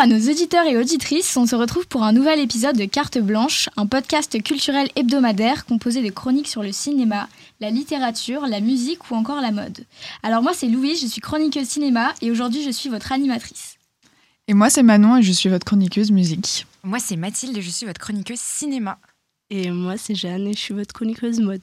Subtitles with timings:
[0.00, 3.68] À nos auditeurs et auditrices, on se retrouve pour un nouvel épisode de Carte Blanche,
[3.76, 7.28] un podcast culturel hebdomadaire composé de chroniques sur le cinéma,
[7.58, 9.84] la littérature, la musique ou encore la mode.
[10.22, 13.76] Alors moi c'est Louise, je suis chroniqueuse cinéma et aujourd'hui je suis votre animatrice.
[14.46, 16.64] Et moi c'est Manon et je suis votre chroniqueuse musique.
[16.84, 19.00] Moi c'est Mathilde et je suis votre chroniqueuse cinéma.
[19.50, 21.62] Et moi c'est Jeanne et je suis votre chroniqueuse mode.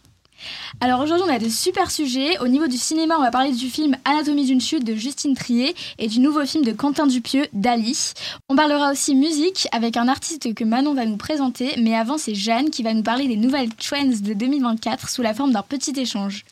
[0.82, 2.38] Alors aujourd'hui, on a de super sujets.
[2.40, 5.76] Au niveau du cinéma, on va parler du film Anatomie d'une chute de Justine Trier
[5.98, 8.14] et du nouveau film de Quentin Dupieux, Dali.
[8.50, 12.36] On parlera aussi musique avec un artiste que Manon va nous présenter, mais avant, c'est
[12.36, 15.94] Jeanne qui va nous parler des nouvelles trends de 2024 sous la forme d'un petit
[16.00, 16.46] échange.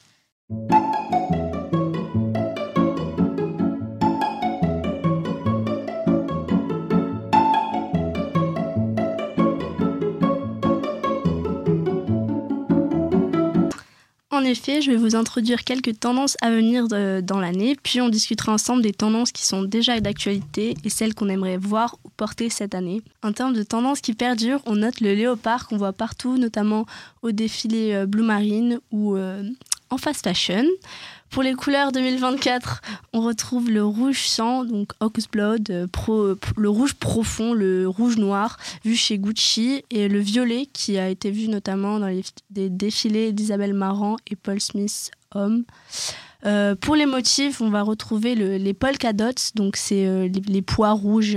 [14.33, 18.51] En effet, je vais vous introduire quelques tendances à venir dans l'année, puis on discutera
[18.51, 22.73] ensemble des tendances qui sont déjà d'actualité et celles qu'on aimerait voir ou porter cette
[22.73, 23.03] année.
[23.21, 26.87] En termes de tendances qui perdurent, on note le léopard qu'on voit partout, notamment
[27.21, 29.43] au défilé euh, Blue Marine ou euh,
[29.91, 30.65] en fast fashion.
[31.33, 32.81] Pour les couleurs 2024,
[33.11, 38.57] on retrouve le rouge sang, donc Ox Blood, euh, le rouge profond, le rouge noir,
[38.85, 42.23] vu chez Gucci, et le violet qui a été vu notamment dans les
[42.69, 45.63] défilés d'Isabelle Marant et Paul Smith Homme.
[46.45, 50.91] Euh, pour les motifs, on va retrouver les polka dots, donc c'est euh, les, pois
[50.91, 51.35] rouges,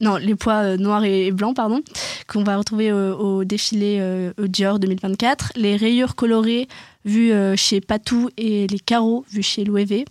[0.00, 1.80] non, les pois noirs et, blancs, pardon,
[2.26, 5.52] qu'on va retrouver au défilé Dior 2024.
[5.56, 6.68] Les rayures colorées
[7.08, 10.04] vu euh, chez Patou et les carreaux vu chez Louis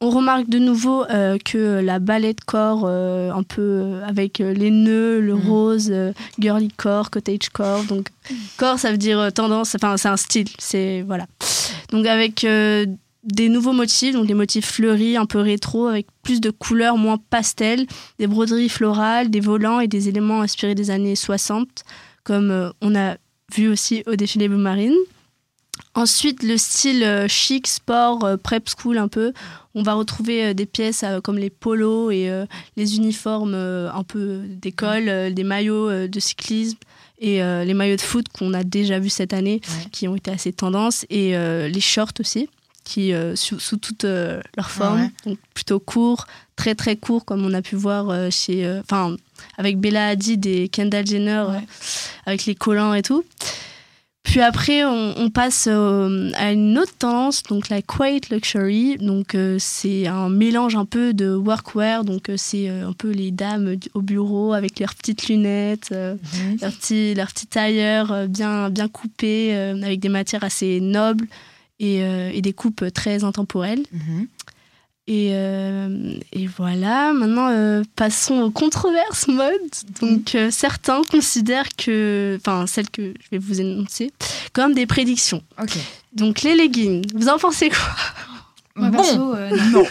[0.00, 4.70] On remarque de nouveau euh, que la ballet de corps, euh, un peu avec les
[4.70, 5.48] nœuds, le mm.
[5.48, 5.92] rose,
[6.38, 7.84] girly core, cottage core.
[7.84, 8.08] Donc,
[8.56, 10.48] core, ça veut dire tendance, enfin, c'est un style.
[10.58, 11.26] C'est, voilà.
[11.90, 12.46] Donc, avec
[13.24, 17.18] des nouveaux motifs, donc des motifs fleuris, un peu rétro, avec plus de couleurs, moins
[17.30, 17.86] pastel,
[18.18, 21.84] des broderies florales, des volants et des éléments inspirés des années 60,
[22.22, 23.16] comme on a
[23.54, 24.94] vu aussi au défilé Blue Marine.
[25.96, 29.32] Ensuite, le style euh, chic, sport, euh, prep school un peu.
[29.76, 32.30] On va retrouver euh, des pièces comme les polos et
[32.76, 36.78] les uniformes un peu d'école, des maillots de cyclisme
[37.18, 39.60] et les maillots de foot qu'on a déjà vus cette année,
[39.92, 42.48] qui ont été assez tendance, et les shorts aussi,
[42.84, 47.76] qui sous, toutes leurs formes, donc plutôt courts, très très courts comme on a pu
[47.76, 49.16] voir chez, enfin,
[49.56, 51.44] avec Bella Hadid et Kendall Jenner,
[52.26, 53.24] avec les collants et tout.
[54.34, 58.96] Puis après, on, passe euh, à une autre tendance, donc la quiet luxury.
[58.96, 62.04] Donc euh, c'est un mélange un peu de workwear.
[62.04, 66.56] Donc euh, c'est un peu les dames au bureau avec leurs petites lunettes, mhm.
[66.60, 71.28] leurs petits leurs petits tailleurs bien bien coupés avec des matières assez nobles
[71.78, 73.84] et, et des coupes très intemporelles.
[73.92, 74.26] Mhm.
[75.06, 79.60] Et, euh, et, voilà, maintenant euh, passons aux controverses mode.
[80.00, 84.12] Donc euh, certains considèrent que, enfin celles que je vais vous énoncer,
[84.54, 85.42] comme des prédictions.
[85.60, 85.76] Ok.
[86.14, 87.78] Donc les leggings, vous en pensez quoi?
[88.76, 89.84] Bon, non.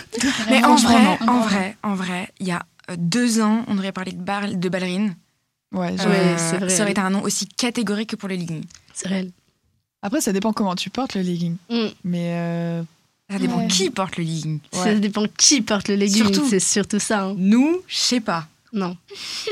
[0.50, 2.64] Mais en vrai, en vrai, en vrai, il y a
[2.98, 5.16] deux ans, on aurait parlé de, bar de ballerines.
[5.74, 6.70] Ouais, c'est vrai.
[6.70, 8.66] Ça aurait été un nom aussi catégorique que pour les leggings.
[8.94, 9.32] C'est réel.
[10.02, 11.56] Après, ça dépend comment tu portes le legging.
[11.70, 11.88] Mm.
[12.04, 12.84] Mais
[13.34, 14.60] ça dépend qui porte le legging.
[14.72, 17.24] Ça dépend qui porte le legging, c'est surtout ça.
[17.24, 17.36] Hein.
[17.38, 18.48] Nous, je sais pas.
[18.74, 18.98] Non.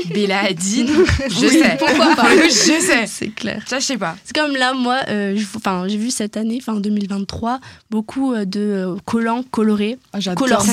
[0.09, 0.87] Bella a dit,
[1.29, 1.77] je sais.
[1.77, 3.05] Pourquoi pas Je sais.
[3.05, 3.61] C'est clair.
[3.67, 4.15] Ça, je sais pas.
[4.25, 5.39] C'est comme là, moi, euh,
[5.87, 7.59] j'ai vu cette année, enfin 2023,
[7.91, 9.99] beaucoup euh, de euh, collants colorés.
[10.11, 10.65] Ah, j'adore.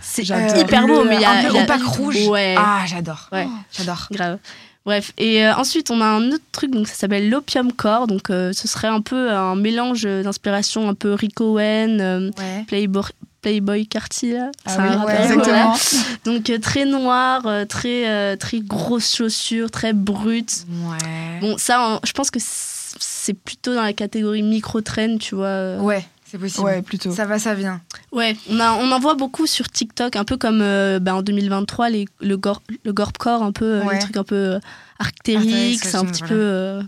[0.00, 1.32] C'est hyper beau, mais il y a.
[1.32, 2.28] Un peu rouge.
[2.28, 2.54] Ouais.
[2.56, 3.28] Ah, j'adore.
[3.32, 3.48] Ouais.
[3.72, 4.06] j'adore.
[4.12, 4.38] Grave.
[4.84, 8.30] Bref, et euh, ensuite on a un autre truc, donc ça s'appelle l'Opium Core, donc
[8.30, 12.30] euh, ce serait un peu un mélange d'inspiration un peu Rick Owen, euh,
[12.66, 13.04] Playboy,
[13.42, 15.76] Playboy Cartier, ah exactement.
[16.24, 20.64] Donc très noir, très très grosses chaussures, très brutes.
[20.68, 21.40] Ouais.
[21.40, 25.76] Bon, ça, je pense que c'est plutôt dans la catégorie micro-trend, tu vois.
[25.76, 26.04] Ouais.
[26.32, 26.64] C'est possible.
[26.64, 27.12] Ouais, plutôt.
[27.12, 27.82] Ça va, ça vient.
[28.10, 31.20] Ouais, on, a, on en voit beaucoup sur TikTok, un peu comme euh, bah, en
[31.20, 34.58] 2023, les, le, gore, le gorpcore, un peu, euh, les trucs un peu euh,
[34.98, 36.80] arctériques, c'est un petit peu.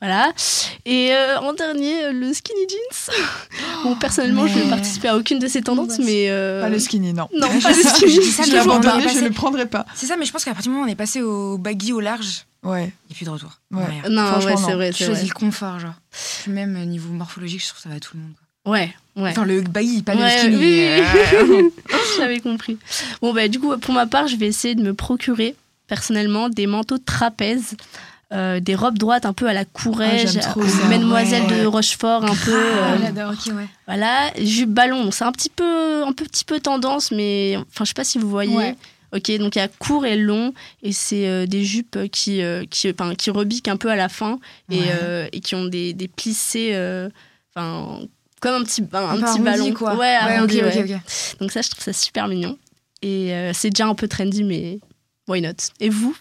[0.00, 0.32] voilà.
[0.86, 3.16] Et en dernier, le skinny jeans.
[3.82, 6.28] bon, personnellement, je ne vais participer à aucune de ces tendances, mais.
[6.60, 7.28] Pas le skinny, non.
[7.36, 8.14] Non, pas le skinny.
[8.14, 8.54] je ça, je, je
[9.20, 9.84] ne le prendrai pas.
[9.96, 11.92] C'est ça, mais je pense qu'à partir du moment où on est passé au baggy,
[11.92, 12.84] au large, Ouais.
[12.84, 13.58] Il n'y a plus de retour.
[13.72, 14.08] Ouais.
[14.08, 14.92] Non, ouais, c'est vrai.
[14.92, 15.94] Tu choisis le confort, genre.
[16.46, 18.34] Même niveau morphologique, je trouve que ça va à tout le monde.
[18.64, 19.30] Ouais, ouais.
[19.30, 20.56] Enfin, le baggy, pas le skinny.
[20.56, 21.70] Oui,
[22.18, 22.78] J'avais compris.
[23.20, 25.56] Bon, bah, du coup, pour ma part, je vais essayer de me procurer,
[25.88, 27.76] personnellement, des manteaux de trapèze.
[28.32, 32.54] Euh, des robes droites un peu à la courage, ah, Mademoiselle de Rochefort un peu.
[32.54, 33.66] Euh, J'adore, ok, ouais.
[33.86, 37.94] Voilà, jupe ballon, c'est un petit peu, un petit peu tendance, mais enfin, je sais
[37.94, 38.74] pas si vous voyez.
[39.14, 43.30] Ok, donc il y a court et long, et c'est des jupes qui, qui, qui
[43.30, 44.38] rebiquent un peu à la fin
[44.70, 44.80] et,
[45.30, 46.74] et qui ont des, des plissés,
[47.54, 47.98] enfin,
[48.42, 49.72] comme un petit, un, petit ballon.
[49.72, 49.94] Quoi.
[49.94, 51.00] Ouais, ouais,
[51.40, 52.58] Donc ça, je trouve ça super mignon.
[53.00, 54.80] Et c'est déjà un peu trendy, mais
[55.28, 55.52] why not?
[55.80, 56.14] Et vous?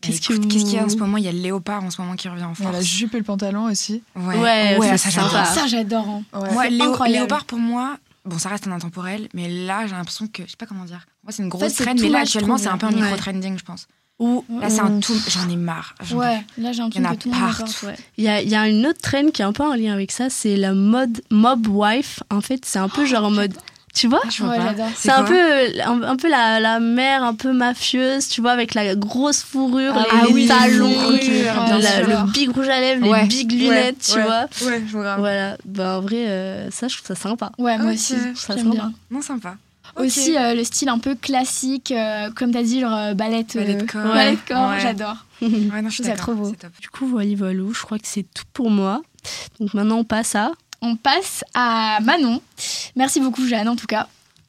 [0.00, 1.16] Qu'est-ce qu'il y a en ce moment?
[1.16, 2.72] Il y a le léopard en ce moment qui revient en France.
[2.72, 4.02] la jupe et le pantalon aussi.
[4.14, 5.46] Ouais, ouais, ça, j'adore.
[5.46, 6.22] Ça, j'adore.
[6.32, 7.08] Hein.
[7.08, 10.56] léopard pour moi, bon, ça reste un intemporel, mais là, j'ai l'impression que, je sais
[10.56, 11.06] pas comment dire.
[11.24, 13.88] Moi, c'est une grosse trend, mais là, actuellement, c'est un peu un micro-trending, je pense.
[14.18, 15.14] Ou là, c'est un tout.
[15.28, 15.94] J'en ai marre.
[16.14, 19.42] Ouais, là, j'ai tout le monde Il y a, y a une autre trend qui
[19.42, 22.22] est un peu en lien avec ça, c'est la mode mob wife.
[22.30, 23.54] En fait, c'est un peu genre en mode
[23.96, 24.20] tu vois?
[24.94, 28.94] C'est un peu, un, peu la, la, mère un peu mafieuse, tu vois, avec la
[28.94, 34.46] grosse fourrure, ah les, talons, le big rouge à lèvres, les big lunettes, tu vois.
[34.66, 35.16] Ouais, je vois.
[35.16, 37.52] Voilà, bah, en vrai, euh, ça, je trouve ça sympa.
[37.56, 38.90] Ouais, moi aussi, je trouve ça sympa.
[39.10, 39.56] Non, sympa.
[39.96, 43.74] Aussi euh, le style un peu classique, euh, comme tu as dit, genre balette, ballet
[43.74, 45.24] de corps, ballet de corps j'adore.
[45.42, 45.48] ouais,
[45.82, 46.52] non, je trouve ça trop beau.
[46.80, 49.02] Du coup, voilà, voilà, je crois que c'est tout pour moi.
[49.58, 50.52] Donc maintenant, on passe à
[50.82, 52.40] on passe à Manon.
[52.96, 54.08] Merci beaucoup, Jeanne, en tout cas.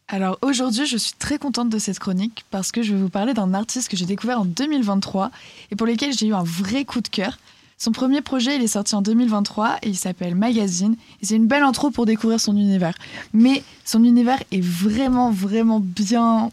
[0.10, 3.34] Alors aujourd'hui, je suis très contente de cette chronique parce que je vais vous parler
[3.34, 5.32] d'un artiste que j'ai découvert en 2023
[5.72, 7.38] et pour lequel j'ai eu un vrai coup de cœur.
[7.78, 10.96] Son premier projet, il est sorti en 2023 et il s'appelle Magazine.
[11.22, 12.96] C'est une belle intro pour découvrir son univers.
[13.34, 16.50] Mais son univers est vraiment, vraiment bien,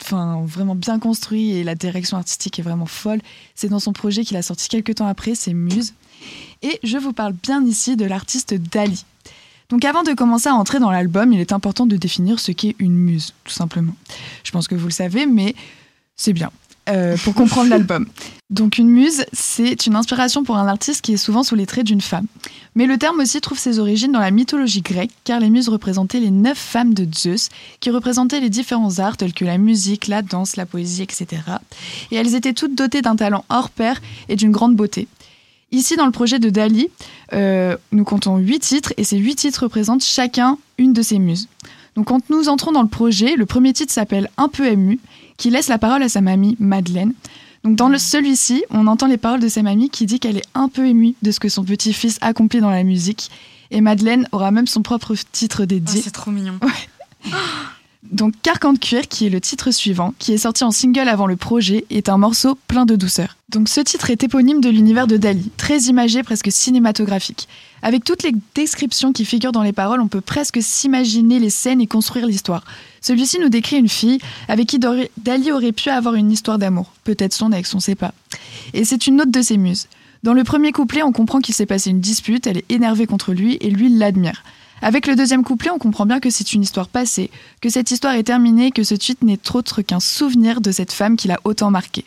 [0.00, 3.20] enfin, vraiment bien construit et la direction artistique est vraiment folle.
[3.54, 5.92] C'est dans son projet qu'il a sorti quelques temps après, c'est Muse.
[6.62, 9.04] Et je vous parle bien ici de l'artiste Dali.
[9.68, 12.76] Donc avant de commencer à entrer dans l'album, il est important de définir ce qu'est
[12.78, 13.94] une muse, tout simplement.
[14.44, 15.54] Je pense que vous le savez, mais
[16.14, 16.50] c'est bien.
[16.88, 18.06] Euh, pour comprendre l'album.
[18.50, 21.86] Donc une muse, c'est une inspiration pour un artiste qui est souvent sous les traits
[21.86, 22.26] d'une femme.
[22.74, 26.20] Mais le terme aussi trouve ses origines dans la mythologie grecque, car les muses représentaient
[26.20, 27.50] les neuf femmes de Zeus,
[27.80, 31.42] qui représentaient les différents arts tels que la musique, la danse, la poésie, etc.
[32.10, 35.06] Et elles étaient toutes dotées d'un talent hors pair et d'une grande beauté.
[35.70, 36.88] Ici, dans le projet de Dali,
[37.32, 41.48] euh, nous comptons huit titres et ces huit titres représentent chacun une de ces muses.
[41.96, 44.98] Donc quand nous entrons dans le projet, le premier titre s'appelle Un peu ému,
[45.36, 47.14] qui laisse la parole à sa mamie Madeleine.
[47.64, 50.68] Donc dans celui-ci, on entend les paroles de sa mamie qui dit qu'elle est un
[50.68, 53.30] peu émue de ce que son petit-fils accomplit dans la musique.
[53.70, 56.00] Et Madeleine aura même son propre titre dédié.
[56.00, 56.58] Oh, c'est trop mignon.
[58.10, 61.26] Donc Carcan de cuir, qui est le titre suivant, qui est sorti en single avant
[61.26, 63.36] le projet, est un morceau plein de douceur.
[63.48, 67.48] Donc ce titre est éponyme de l'univers de Dali, très imagé, presque cinématographique.
[67.80, 71.80] Avec toutes les descriptions qui figurent dans les paroles, on peut presque s'imaginer les scènes
[71.80, 72.64] et construire l'histoire.
[73.00, 77.32] Celui-ci nous décrit une fille avec qui Dali aurait pu avoir une histoire d'amour, peut-être
[77.32, 78.14] son ex, on sait pas.
[78.74, 79.86] Et c'est une note de ses muses.
[80.24, 83.32] Dans le premier couplet, on comprend qu'il s'est passé une dispute, elle est énervée contre
[83.32, 84.42] lui et lui l'admire.
[84.84, 87.30] Avec le deuxième couplet, on comprend bien que c'est une histoire passée,
[87.60, 91.16] que cette histoire est terminée, que ce tweet n'est autre qu'un souvenir de cette femme
[91.16, 92.04] qui l'a autant marqué.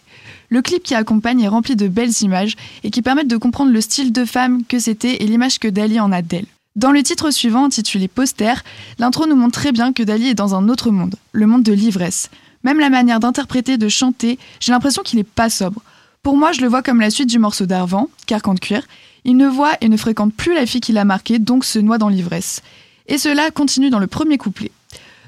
[0.50, 3.80] Le clip qui accompagne est rempli de belles images et qui permettent de comprendre le
[3.80, 6.48] style de femme que c'était et l'image que Dali en a d'elle.
[6.75, 8.56] Dans le titre suivant, intitulé Poster,
[9.00, 11.72] l'intro nous montre très bien que Dali est dans un autre monde, le monde de
[11.72, 12.30] l'ivresse.
[12.66, 15.81] Même la manière d'interpréter, de chanter, j'ai l'impression qu'il n'est pas sobre.
[16.24, 18.82] Pour moi, je le vois comme la suite du morceau d'Arvan, Carcan de cuir,
[19.25, 21.98] il ne voit et ne fréquente plus la fille qui l'a marqué, donc se noie
[21.98, 22.62] dans l'ivresse.
[23.08, 24.72] Et cela continue dans le premier couplet.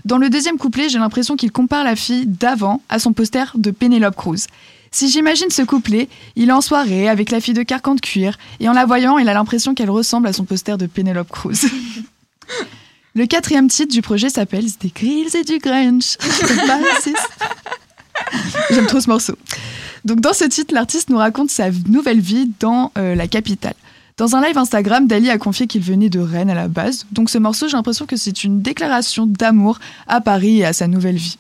[0.06, 3.72] Dans le deuxième couplet, j'ai l'impression qu'il compare la fille d'avant à son poster de
[3.72, 4.46] Penelope Cruz.
[4.92, 8.38] Si j'imagine ce couplet, il est en soirée avec la fille de carcan de cuir,
[8.60, 11.68] et en la voyant, il a l'impression qu'elle ressemble à son poster de Penelope Cruz.
[13.16, 16.18] le quatrième titre du projet s'appelle Des grilles et du grunge.
[18.72, 19.38] J'aime trop ce morceau.
[20.06, 23.76] Donc dans ce titre, l'artiste nous raconte sa nouvelle vie dans euh, la capitale.
[24.18, 27.30] Dans un live Instagram, Dali a confié qu'il venait de Rennes à la base, donc
[27.30, 31.18] ce morceau, j'ai l'impression que c'est une déclaration d'amour à Paris et à sa nouvelle
[31.18, 31.38] vie.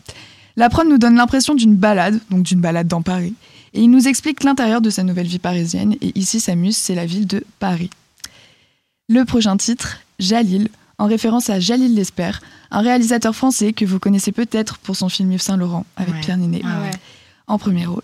[0.57, 3.33] La prod nous donne l'impression d'une balade, donc d'une balade dans Paris,
[3.73, 6.93] et il nous explique l'intérieur de sa nouvelle vie parisienne, et ici sa muse, c'est
[6.93, 7.89] la ville de Paris.
[9.09, 10.69] Le prochain titre, Jalil,
[10.99, 12.31] en référence à Jalil Lesper,
[12.69, 16.37] un réalisateur français que vous connaissez peut-être pour son film Yves Saint Laurent avec Pierre
[16.37, 16.91] Ninet, ah
[17.47, 18.03] en premier rôle.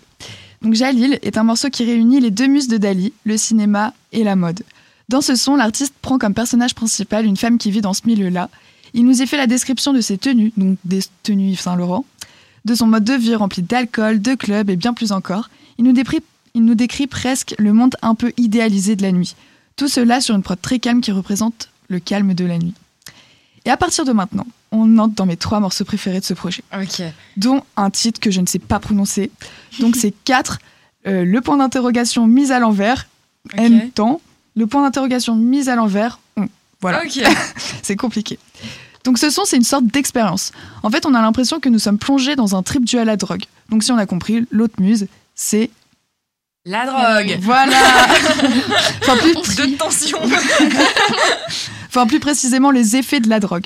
[0.64, 4.24] Donc Jalil est un morceau qui réunit les deux muses de Dali, le cinéma et
[4.24, 4.62] la mode.
[5.10, 8.48] Dans ce son, l'artiste prend comme personnage principal une femme qui vit dans ce milieu-là.
[8.94, 12.06] Il nous y fait la description de ses tenues, donc des tenues Yves Saint Laurent,
[12.64, 15.50] de son mode de vie rempli d'alcool, de clubs et bien plus encore.
[15.76, 16.20] Il nous, décrit,
[16.54, 19.36] il nous décrit presque le monde un peu idéalisé de la nuit.
[19.76, 22.72] Tout cela sur une prod très calme qui représente le calme de la nuit.
[23.64, 26.62] Et à partir de maintenant, on entre dans mes trois morceaux préférés de ce projet.
[27.36, 29.30] Dont un titre que je ne sais pas prononcer.
[29.80, 30.58] Donc c'est 4,
[31.06, 33.08] euh, le point d'interrogation mise à l'envers,
[33.56, 34.20] n temps,
[34.56, 36.48] le point d'interrogation mise à l'envers, on.
[36.80, 37.02] Voilà.
[37.82, 38.38] c'est compliqué.
[39.04, 40.52] Donc ce son, c'est une sorte d'expérience.
[40.82, 43.16] En fait, on a l'impression que nous sommes plongés dans un trip dû à la
[43.16, 43.44] drogue.
[43.68, 45.70] Donc si on a compris, l'autre muse, c'est
[46.66, 47.38] la drogue.
[47.40, 47.76] Voilà.
[49.02, 50.18] enfin, plus de tension.
[51.94, 53.64] Enfin, plus précisément, les effets de la drogue.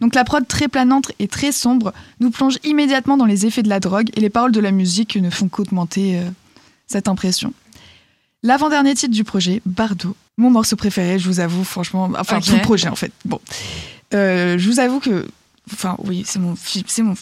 [0.00, 3.68] Donc la prod très planante et très sombre nous plonge immédiatement dans les effets de
[3.68, 6.22] la drogue et les paroles de la musique ne font qu'augmenter euh,
[6.86, 7.52] cette impression.
[8.42, 12.62] L'avant-dernier titre du projet, Bardo, mon morceau préféré, je vous avoue, franchement, enfin tout le
[12.62, 13.12] projet en fait.
[13.26, 13.40] Bon,
[14.14, 15.26] euh, je vous avoue que,
[15.70, 17.14] enfin oui, c'est mon, c'est mon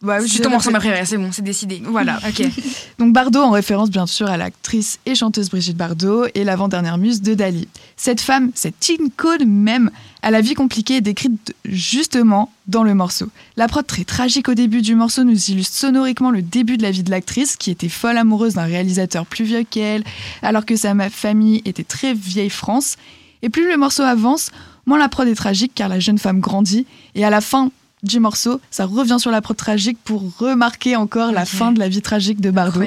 [0.00, 1.82] bah, c'est ton morceau préféré, c'est bon, c'est décidé.
[1.84, 2.46] Voilà, ok.
[3.00, 7.20] Donc Bardot en référence bien sûr à l'actrice et chanteuse Brigitte Bardot et l'avant-dernière muse
[7.20, 7.66] de Dali.
[7.96, 9.90] Cette femme, cette icône même,
[10.22, 13.28] a la vie compliquée décrite justement dans le morceau.
[13.56, 16.92] La prod très tragique au début du morceau nous illustre sonoriquement le début de la
[16.92, 20.04] vie de l'actrice qui était folle amoureuse d'un réalisateur plus vieux qu'elle,
[20.42, 22.96] alors que sa famille était très vieille France.
[23.42, 24.52] Et plus le morceau avance,
[24.86, 26.86] moins la prod est tragique car la jeune femme grandit
[27.16, 31.32] et à la fin du morceau, ça revient sur la prod tragique pour remarquer encore
[31.32, 32.82] la fin de la vie tragique de Bardot.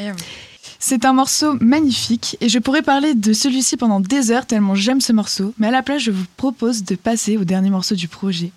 [0.79, 4.99] C'est un morceau magnifique et je pourrais parler de celui-ci pendant des heures tellement j'aime
[4.99, 8.07] ce morceau, mais à la place je vous propose de passer au dernier morceau du
[8.07, 8.51] projet.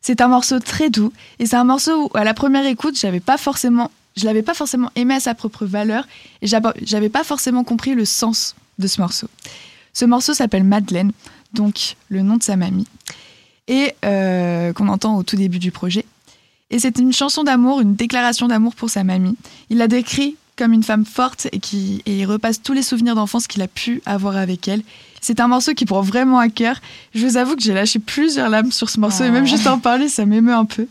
[0.00, 3.20] C'est un morceau très doux et c'est un morceau où à la première écoute j'avais
[3.20, 6.06] pas forcément, je l'avais pas forcément aimé à sa propre valeur
[6.40, 9.28] et j'avais pas forcément compris le sens de ce morceau.
[9.92, 11.12] Ce morceau s'appelle Madeleine,
[11.52, 12.86] donc le nom de sa mamie
[13.70, 16.04] et euh, qu'on entend au tout début du projet.
[16.70, 19.36] Et c'est une chanson d'amour, une déclaration d'amour pour sa mamie.
[19.70, 23.14] Il la décrit comme une femme forte et qui et il repasse tous les souvenirs
[23.14, 24.82] d'enfance qu'il a pu avoir avec elle.
[25.20, 26.80] C'est un morceau qui prend vraiment à cœur.
[27.14, 29.46] Je vous avoue que j'ai lâché plusieurs lames sur ce morceau et même oh.
[29.46, 30.86] juste en parler, ça m'émeut un peu.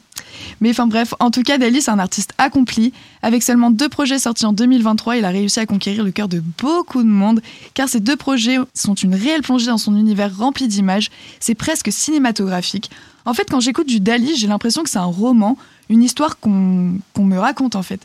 [0.61, 2.93] Mais enfin bref, en tout cas, Dali, c'est un artiste accompli.
[3.21, 6.41] Avec seulement deux projets sortis en 2023, il a réussi à conquérir le cœur de
[6.57, 7.41] beaucoup de monde,
[7.73, 11.09] car ces deux projets sont une réelle plongée dans son univers rempli d'images.
[11.39, 12.89] C'est presque cinématographique.
[13.25, 15.57] En fait, quand j'écoute du Dali, j'ai l'impression que c'est un roman,
[15.89, 18.01] une histoire qu'on me raconte en fait.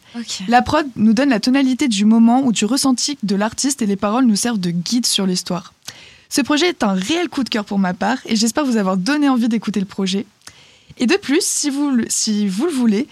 [0.48, 3.96] La prod nous donne la tonalité du moment ou du ressenti de l'artiste et les
[3.96, 5.73] paroles nous servent de guide sur l'histoire.
[6.34, 8.96] Ce projet est un réel coup de cœur pour ma part et j'espère vous avoir
[8.96, 10.26] donné envie d'écouter le projet.
[10.98, 13.06] Et de plus, si vous, si vous le voulez,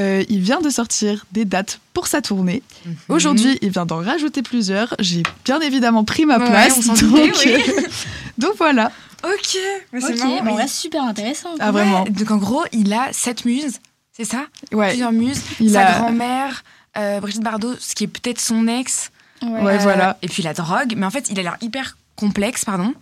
[0.00, 2.62] euh, il vient de sortir des dates pour sa tournée.
[2.86, 2.96] Mhm.
[3.10, 4.94] Aujourd'hui, il vient d'en rajouter plusieurs.
[5.00, 6.86] J'ai bien évidemment pris ma place.
[6.86, 7.02] donc,
[7.46, 7.58] euh,
[8.38, 8.90] donc, voilà.
[9.22, 9.58] Ok,
[10.00, 10.66] c'est marrant.
[10.66, 11.50] super intéressant.
[11.60, 12.04] Ah, vraiment.
[12.04, 13.80] Donc en gros, il a sept muses,
[14.16, 14.46] c'est ça?
[14.72, 14.88] Ouais.
[14.88, 15.42] Plusieurs muses.
[15.70, 16.64] sa grand-mère,
[16.96, 19.10] euh, Brigitte Bardot, ce qui est peut-être son ex.
[19.42, 20.16] Ouais, voilà.
[20.22, 20.94] Et puis la drogue.
[20.96, 22.94] Mais en fait, il a l'air hyper complexe, pardon.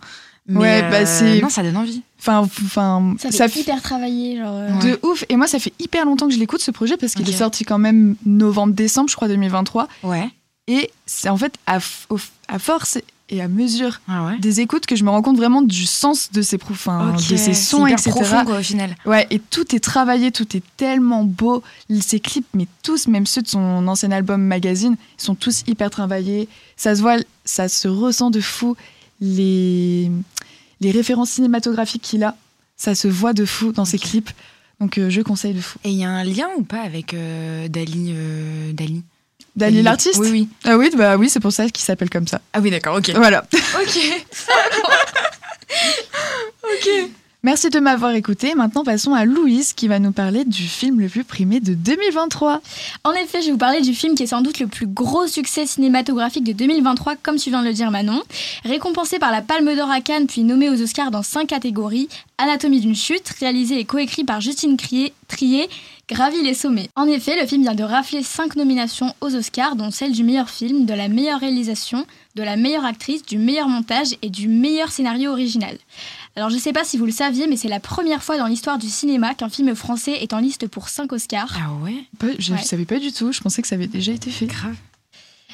[0.47, 1.39] Mais ouais, bah c'est.
[1.39, 2.01] Non, ça donne envie.
[2.19, 4.55] Enfin, enfin, ça fait hyper travaillé, genre.
[4.55, 4.79] Euh.
[4.79, 5.23] De ouf.
[5.29, 7.63] Et moi, ça fait hyper longtemps que je l'écoute ce projet parce qu'il est sorti
[7.63, 9.87] quand même novembre-décembre, je crois, 2023.
[10.03, 10.29] Ouais.
[10.67, 11.79] Et c'est en fait à,
[12.47, 12.97] à force
[13.31, 16.41] et à mesure ah des écoutes que je me rends compte vraiment du sens de
[16.41, 18.11] ces, enfin, de ces sons, etc.
[18.11, 18.95] Profond, quoi, au final.
[19.05, 21.63] Ouais, et tout est travaillé, tout est tellement beau.
[22.01, 26.49] Ces clips, mais tous, même ceux de son ancien album Magazine, sont tous hyper travaillés.
[26.75, 28.75] Ça se voit, ça se ressent de fou.
[29.21, 30.11] Les
[30.81, 32.35] les références cinématographiques qu'il a,
[32.75, 34.31] ça se voit de fou dans ses clips.
[34.79, 35.77] Donc euh, je conseille de fou.
[35.83, 39.03] Et il y a un lien ou pas avec euh, Dali euh, Dali
[39.55, 40.19] Dali l'artiste?
[40.19, 40.49] Oui, oui.
[40.63, 42.41] Ah oui, bah oui, c'est pour ça qu'il s'appelle comme ça.
[42.53, 43.11] Ah oui, d'accord, ok.
[43.15, 43.45] Voilà.
[43.53, 43.99] ok.
[46.63, 47.11] ok.
[47.43, 48.53] Merci de m'avoir écouté.
[48.53, 52.61] Maintenant, passons à Louise qui va nous parler du film le plus primé de 2023.
[53.03, 55.25] En effet, je vais vous parler du film qui est sans doute le plus gros
[55.25, 58.21] succès cinématographique de 2023, comme tu viens de le dire Manon.
[58.63, 62.09] Récompensé par la Palme d'Or à Cannes, puis nommé aux Oscars dans cinq catégories,
[62.41, 65.69] Anatomie d'une chute, réalisé et coécrit par Justine Trier,
[66.09, 66.89] gravit les sommets.
[66.95, 70.49] En effet, le film vient de rafler cinq nominations aux Oscars, dont celle du meilleur
[70.49, 74.91] film, de la meilleure réalisation, de la meilleure actrice, du meilleur montage et du meilleur
[74.91, 75.77] scénario original.
[76.35, 78.79] Alors je sais pas si vous le saviez, mais c'est la première fois dans l'histoire
[78.79, 81.55] du cinéma qu'un film français est en liste pour 5 Oscars.
[81.55, 82.05] Ah ouais?
[82.39, 84.47] Je ne savais pas du tout, je pensais que ça avait déjà été fait.
[84.47, 84.75] Grave.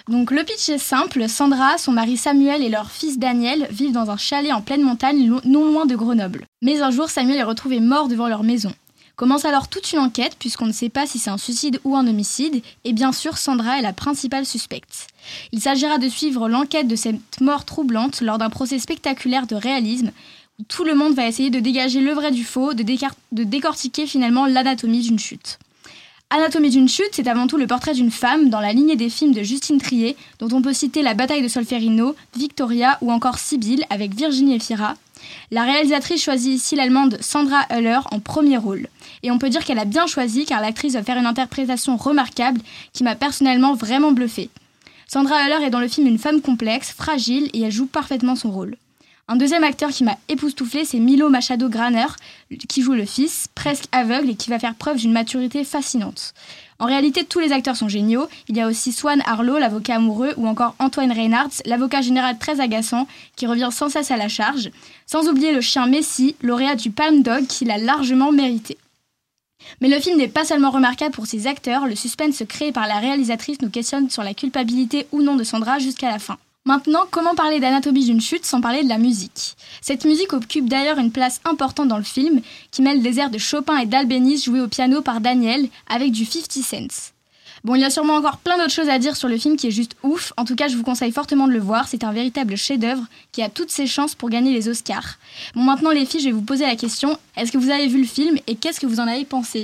[0.07, 4.09] Donc le pitch est simple, Sandra, son mari Samuel et leur fils Daniel vivent dans
[4.09, 6.45] un chalet en pleine montagne non loin de Grenoble.
[6.61, 8.73] Mais un jour, Samuel est retrouvé mort devant leur maison.
[9.17, 12.07] Commence alors toute une enquête puisqu'on ne sait pas si c'est un suicide ou un
[12.07, 15.07] homicide, et bien sûr Sandra est la principale suspecte.
[15.51, 20.11] Il s'agira de suivre l'enquête de cette mort troublante lors d'un procès spectaculaire de réalisme
[20.67, 24.47] tout le monde va essayer de dégager le vrai du faux, de, de décortiquer finalement
[24.47, 25.59] l'anatomie d'une chute.
[26.29, 29.31] Anatomie d'une chute, c'est avant tout le portrait d'une femme dans la lignée des films
[29.31, 33.85] de Justine Trier, dont on peut citer La bataille de Solferino, Victoria ou encore Sibylle
[33.89, 34.95] avec Virginie Efira.
[35.51, 38.87] La réalisatrice choisit ici l'allemande Sandra Höller en premier rôle.
[39.23, 42.59] Et on peut dire qu'elle a bien choisi car l'actrice va faire une interprétation remarquable
[42.91, 44.49] qui m'a personnellement vraiment bluffée.
[45.07, 48.51] Sandra Höller est dans le film une femme complexe, fragile et elle joue parfaitement son
[48.51, 48.75] rôle.
[49.29, 52.07] Un deuxième acteur qui m'a époustouflé, c'est Milo Machado Graner,
[52.69, 56.33] qui joue le fils, presque aveugle et qui va faire preuve d'une maturité fascinante.
[56.79, 58.29] En réalité, tous les acteurs sont géniaux.
[58.47, 62.61] Il y a aussi Swan Arlo, l'avocat amoureux, ou encore Antoine Reynards, l'avocat général très
[62.61, 63.05] agaçant,
[63.35, 64.71] qui revient sans cesse à la charge.
[65.05, 68.77] Sans oublier le chien Messi, lauréat du Palm Dog, qu'il a largement mérité.
[69.81, 72.99] Mais le film n'est pas seulement remarquable pour ses acteurs, le suspense créé par la
[72.99, 76.37] réalisatrice nous questionne sur la culpabilité ou non de Sandra jusqu'à la fin.
[76.67, 79.55] Maintenant, comment parler d'anatomie d'une chute sans parler de la musique?
[79.79, 83.37] Cette musique occupe d'ailleurs une place importante dans le film, qui mêle des airs de
[83.37, 87.13] Chopin et d'Albéniz joués au piano par Daniel, avec du 50 cents.
[87.63, 89.67] Bon, il y a sûrement encore plein d'autres choses à dire sur le film qui
[89.67, 90.33] est juste ouf.
[90.35, 91.87] En tout cas, je vous conseille fortement de le voir.
[91.87, 95.19] C'est un véritable chef-d'œuvre qui a toutes ses chances pour gagner les Oscars.
[95.55, 98.01] Bon, maintenant, les filles, je vais vous poser la question est-ce que vous avez vu
[98.01, 99.63] le film et qu'est-ce que vous en avez pensé?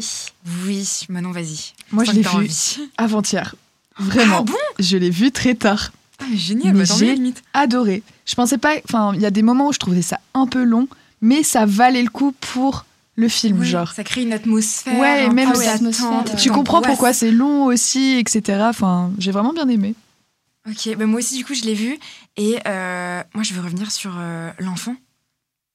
[0.65, 1.73] Oui, Manon, vas-y.
[1.91, 2.49] Moi, je l'ai vu
[2.95, 3.55] avant-hier.
[3.99, 4.37] Vraiment.
[4.39, 4.53] Ah bon?
[4.79, 5.91] Je l'ai vu très tard.
[6.33, 8.03] Mais génial, mais j'ai adoré.
[8.25, 8.75] Je pensais pas.
[8.89, 10.87] Enfin, il y a des moments où je trouvais ça un peu long,
[11.21, 12.85] mais ça valait le coup pour
[13.15, 13.91] le film, genre.
[13.91, 14.99] Ça crée une atmosphère.
[14.99, 15.51] Ouais, même
[16.37, 18.63] Tu comprends pourquoi c'est long aussi, etc.
[18.63, 19.95] Enfin, j'ai vraiment bien aimé.
[20.67, 21.99] Ok, bah moi aussi, du coup, je l'ai vu.
[22.37, 24.95] Et euh, moi, je veux revenir sur euh, l'enfant.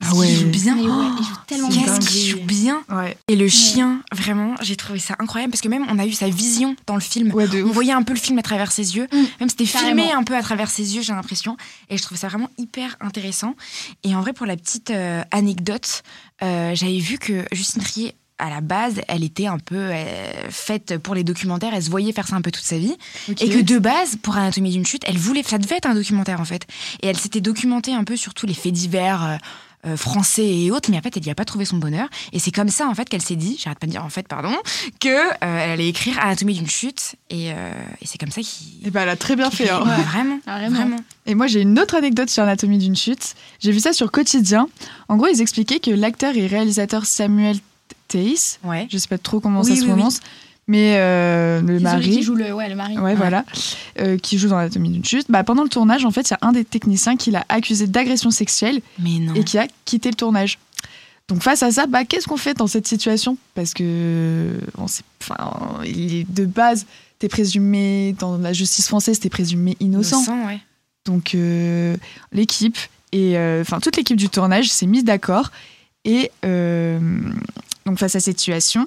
[0.04, 0.30] Ah ouais.
[0.30, 0.76] Il joue bien.
[0.76, 1.84] il joue tellement bien.
[1.84, 2.82] Qu'est-ce qu'il joue bien.
[2.88, 3.16] Ouais.
[3.26, 6.28] Et le chien, vraiment, j'ai trouvé ça incroyable parce que même on a eu sa
[6.28, 7.32] vision dans le film.
[7.34, 9.08] on voyait un peu le film à travers ses yeux.
[9.12, 9.24] Mm.
[9.40, 11.56] Même c'était filmé un peu à travers ses yeux, j'ai l'impression.
[11.90, 13.54] Et je trouvais ça vraiment hyper intéressant.
[14.04, 16.02] Et en vrai, pour la petite euh, anecdote,
[16.42, 20.96] euh, j'avais vu que Justine Trier à la base, elle était un peu euh, faite
[20.98, 22.96] pour les documentaires, elle se voyait faire ça un peu toute sa vie.
[23.28, 26.40] Et que de base, pour Anatomie d'une chute, elle voulait, ça devait être un documentaire
[26.40, 26.66] en fait.
[27.02, 29.36] Et elle s'était documentée un peu sur tous les faits divers, euh,
[29.96, 32.08] français et autres, mais en fait, elle n'y a pas trouvé son bonheur.
[32.32, 34.26] Et c'est comme ça, en fait, qu'elle s'est dit, j'arrête pas de dire en fait,
[34.26, 34.54] pardon,
[35.00, 37.16] que euh, elle allait écrire Anatomie d'une chute.
[37.30, 37.70] Et, euh,
[38.00, 38.86] et c'est comme ça qu'il.
[38.86, 39.70] Et ben, elle a très bien fait.
[39.70, 39.80] Hein.
[39.80, 41.00] vraiment, ah, vraiment, vraiment.
[41.26, 43.34] Et moi, j'ai une autre anecdote sur Anatomie d'une chute.
[43.60, 44.68] J'ai vu ça sur Quotidien.
[45.08, 47.58] En gros, ils expliquaient que l'acteur et réalisateur Samuel
[48.08, 48.88] Theis, ouais.
[48.90, 50.20] je sais pas trop comment ça se prononce,
[50.68, 52.10] mais euh, le mari.
[52.10, 52.98] qui joue le ouais le mari.
[52.98, 53.44] Ouais, voilà.
[54.00, 55.26] Euh, qui joue dans l'anatomie d'une chute.
[55.30, 57.86] Bah pendant le tournage en fait il y a un des techniciens qui l'a accusé
[57.86, 58.80] d'agression sexuelle
[59.34, 60.58] et qui a quitté le tournage.
[61.28, 63.38] Donc face à ça bah qu'est-ce qu'on fait dans cette situation?
[63.54, 66.86] Parce que on sait, enfin de base
[67.18, 70.60] t'es présumé dans la justice française t'es présumé innocent, ouais.
[71.06, 71.96] donc euh,
[72.30, 72.76] l'équipe
[73.12, 75.50] et enfin toute l'équipe du tournage s'est mise d'accord
[76.04, 78.86] et donc face à cette situation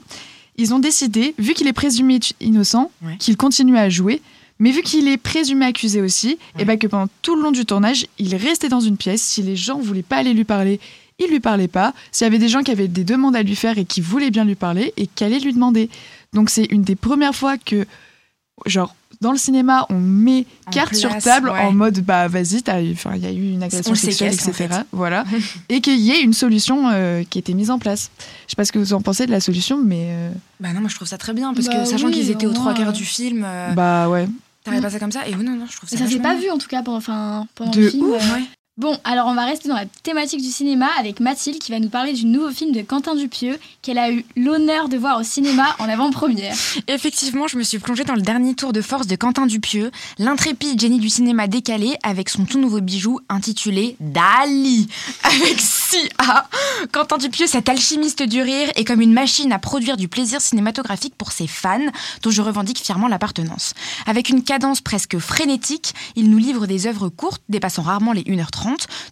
[0.57, 4.21] ils ont décidé, vu qu'il est présumé innocent, qu'il continue à jouer,
[4.59, 7.51] mais vu qu'il est présumé accusé aussi, et eh ben que pendant tout le long
[7.51, 9.21] du tournage, il restait dans une pièce.
[9.23, 10.79] Si les gens voulaient pas aller lui parler,
[11.17, 11.93] il lui parlait pas.
[12.11, 14.29] S'il y avait des gens qui avaient des demandes à lui faire et qui voulaient
[14.29, 15.89] bien lui parler, et qu'allaient lui demander.
[16.33, 17.87] Donc c'est une des premières fois que,
[18.67, 23.25] genre, dans le cinéma, on met carte sur table en mode bah vas-y, il y
[23.25, 24.67] a eu une agression sexuelle, etc.
[24.91, 25.23] Voilà,
[25.69, 28.09] et qu'il y ait une solution euh, qui a été mise en place.
[28.47, 30.81] Je sais pas ce que vous en pensez de la solution, mais euh, bah non,
[30.81, 32.93] moi je trouve ça très bien parce que bah sachant qu'ils étaient aux trois quarts
[32.93, 34.27] du film, euh, bah ouais.
[34.63, 35.97] T'arrives pas ça comme ça et oui, non, non, je trouve ça.
[35.97, 38.05] ça s'est pas vu en tout cas pendant, pendant le film.
[38.77, 41.89] Bon, alors on va rester dans la thématique du cinéma avec Mathilde qui va nous
[41.89, 45.75] parler du nouveau film de Quentin Dupieux qu'elle a eu l'honneur de voir au cinéma
[45.79, 46.55] en avant-première.
[46.87, 50.79] Effectivement, je me suis plongée dans le dernier tour de force de Quentin Dupieux, l'intrépide
[50.79, 54.87] génie du cinéma décalé avec son tout nouveau bijou intitulé Dali
[55.23, 56.47] avec 6 A.
[56.93, 61.15] Quentin Dupieux, cet alchimiste du rire, est comme une machine à produire du plaisir cinématographique
[61.17, 61.91] pour ses fans,
[62.23, 63.73] dont je revendique fièrement l'appartenance.
[64.05, 68.60] Avec une cadence presque frénétique, il nous livre des œuvres courtes dépassant rarement les 1h30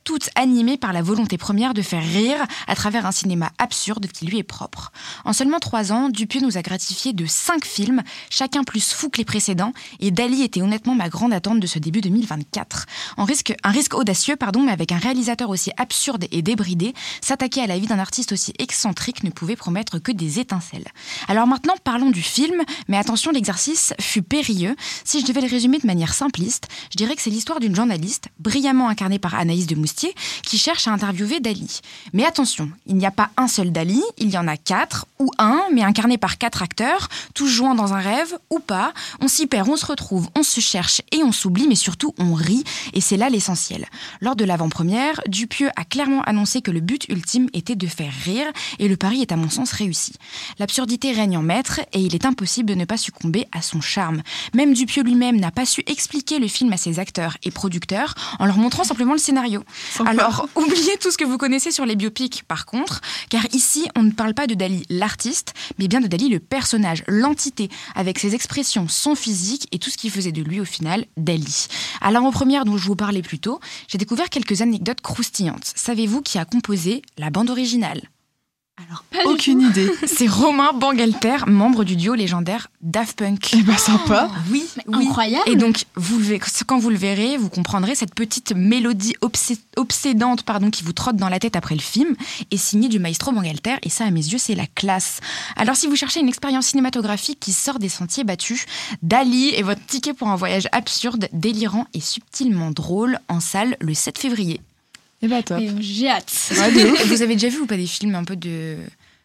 [0.04, 4.26] toutes animées par la volonté première de faire rire à travers un cinéma absurde qui
[4.26, 4.92] lui est propre.
[5.26, 9.18] En seulement trois ans, Dupieux nous a gratifié de cinq films, chacun plus fou que
[9.18, 12.86] les précédents, et Dali était honnêtement ma grande attente de ce début 2024.
[13.18, 17.62] En risque, un risque audacieux, pardon, mais avec un réalisateur aussi absurde et débridé, s'attaquer
[17.62, 20.88] à la vie d'un artiste aussi excentrique ne pouvait promettre que des étincelles.
[21.28, 24.76] Alors maintenant, parlons du film, mais attention, l'exercice fut périlleux.
[25.04, 28.28] Si je devais le résumer de manière simpliste, je dirais que c'est l'histoire d'une journaliste,
[28.40, 31.80] brillamment incarnée par Anaïs de Moustier, qui cherche à interviewer Dali.
[32.14, 35.32] Mais attention, il n'y a pas un seul Dali, il y en a quatre, ou
[35.38, 38.94] un, mais incarné par quatre acteurs, tous jouant dans un rêve, ou pas.
[39.22, 42.34] On s'y perd, on se retrouve, on se cherche et on s'oublie, mais surtout on
[42.34, 43.88] rit, et c'est là l'essentiel.
[44.22, 48.48] Lors de l'avant-première, Dupieux a clairement annoncé que le but ultime était de faire rire,
[48.80, 50.14] et le pari est à mon sens réussi.
[50.60, 54.22] L'absurdité règne en maître, et il est impossible de ne pas succomber à son charme.
[54.54, 58.46] Même Dupieux lui-même n'a pas su expliquer le film à ses acteurs et producteurs en
[58.46, 59.64] leur montrant simplement le scénario.
[60.06, 64.02] Alors, oubliez tout ce que vous connaissez sur les biopics, par contre, car ici, on
[64.02, 68.34] ne parle pas de Dali l'artiste, mais bien de Dali le personnage, l'entité, avec ses
[68.34, 71.68] expressions, son physique et tout ce qui faisait de lui au final Dali.
[72.02, 75.72] À l'avant-première dont je vous parlais plus tôt, j'ai découvert quelques anecdotes croustillantes.
[75.76, 78.02] Savez-vous qui a composé la bande originale?
[78.88, 79.92] Alors, Aucune idée.
[80.08, 83.50] C'est Romain Bangalter, membre du duo légendaire Daft Punk.
[83.54, 84.30] Eh ben sympa.
[84.52, 85.08] Oui, oui.
[85.08, 85.50] Incroyable.
[85.50, 86.20] Et donc, vous
[86.66, 91.18] quand vous le verrez, vous comprendrez cette petite mélodie obsé- obsédante pardon, qui vous trotte
[91.18, 92.16] dans la tête après le film
[92.52, 93.76] est signée du maestro Bangalter.
[93.84, 95.20] Et ça, à mes yeux, c'est la classe.
[95.58, 98.66] Alors, si vous cherchez une expérience cinématographique qui sort des sentiers battus,
[99.04, 103.94] Dali est votre ticket pour un voyage absurde, délirant et subtilement drôle en salle le
[103.94, 104.62] 7 février.
[105.22, 105.60] Eh ben top.
[105.60, 106.32] Et J'ai hâte.
[106.58, 107.06] Ouais, de ouf.
[107.08, 108.78] vous avez déjà vu ou pas des films un peu de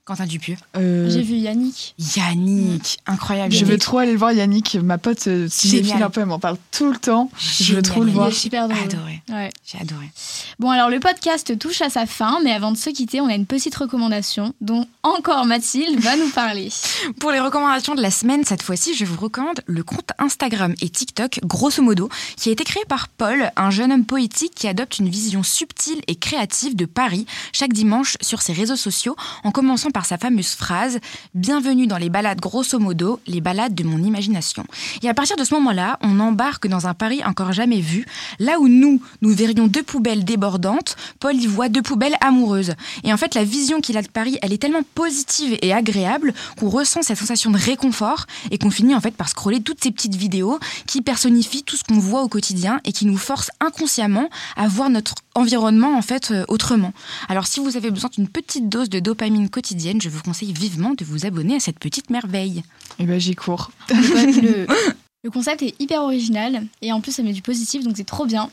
[0.06, 1.94] Quentin Dupieux Euh, J'ai vu Yannick.
[1.98, 3.54] Yannick, incroyable.
[3.54, 6.02] je veux trop aller le voir Yannick, ma pote euh, cinéphile Génial.
[6.02, 7.30] un peu, elle m'en parle tout le temps.
[7.38, 8.28] Je veux trop le voir.
[8.28, 8.72] drôle.
[8.84, 9.22] Adoré.
[9.30, 9.50] Ouais.
[9.66, 10.10] J'ai adoré.
[10.58, 13.34] Bon, alors le podcast touche à sa fin, mais avant de se quitter, on a
[13.34, 16.68] une petite recommandation dont encore Mathilde va nous parler.
[17.18, 20.90] Pour les recommandations de la semaine, cette fois-ci, je vous recommande le compte Instagram et
[20.90, 24.98] TikTok, grosso modo, qui a été créé par Paul, un jeune homme poétique qui adopte
[24.98, 29.90] une vision subtile et créative de Paris chaque dimanche sur ses réseaux sociaux, en commençant
[29.94, 30.98] par sa fameuse phrase
[31.34, 34.66] Bienvenue dans les balades grosso modo, les balades de mon imagination.
[35.02, 38.04] Et à partir de ce moment-là, on embarque dans un Paris encore jamais vu.
[38.40, 42.74] Là où nous, nous verrions deux poubelles débordantes, Paul y voit deux poubelles amoureuses.
[43.04, 46.34] Et en fait, la vision qu'il a de Paris, elle est tellement positive et agréable
[46.58, 49.92] qu'on ressent cette sensation de réconfort et qu'on finit en fait par scroller toutes ces
[49.92, 54.28] petites vidéos qui personnifient tout ce qu'on voit au quotidien et qui nous forcent inconsciemment
[54.56, 56.92] à voir notre environnement en fait euh, autrement.
[57.28, 60.94] Alors si vous avez besoin d'une petite dose de dopamine quotidienne, je vous conseille vivement
[60.96, 62.62] de vous abonner à cette petite merveille.
[62.98, 63.70] Eh ben j'y cours.
[63.90, 64.66] Le,
[65.24, 68.26] le concept est hyper original et en plus ça met du positif, donc c'est trop
[68.26, 68.50] bien.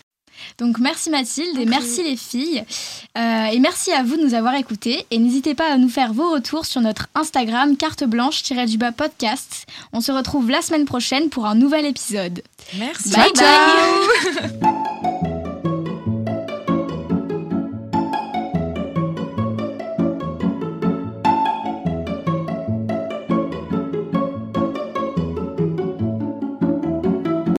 [0.57, 2.63] Donc merci Mathilde et merci les filles.
[3.17, 5.05] Euh, et merci à vous de nous avoir écoutés.
[5.11, 9.65] Et n'hésitez pas à nous faire vos retours sur notre Instagram carte blanche-du-bas podcast.
[9.93, 12.41] On se retrouve la semaine prochaine pour un nouvel épisode.
[12.77, 13.11] Merci.
[13.11, 14.71] Bye bye